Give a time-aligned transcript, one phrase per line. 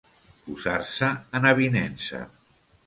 [0.45, 2.27] Posar-se en avinença.